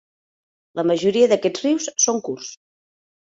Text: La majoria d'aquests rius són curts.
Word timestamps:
La 0.79 0.85
majoria 0.91 1.27
d'aquests 1.33 1.63
rius 1.67 1.89
són 2.07 2.23
curts. 2.31 2.49